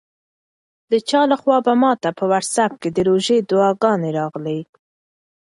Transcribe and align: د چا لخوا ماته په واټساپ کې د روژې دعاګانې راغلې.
د 0.91 0.93
چا 1.09 1.21
لخوا 1.31 1.57
ماته 1.83 2.09
په 2.17 2.23
واټساپ 2.31 2.71
کې 2.81 2.89
د 2.91 2.97
روژې 3.09 3.37
دعاګانې 3.49 4.09
راغلې. 4.19 4.59